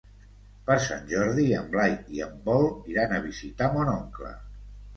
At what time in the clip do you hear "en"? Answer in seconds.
1.59-1.67, 2.29-2.33